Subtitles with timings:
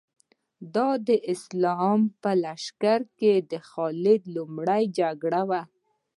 [0.75, 5.61] دا د اسلام په لښکر کې د خالد لومړۍ جګړه وه.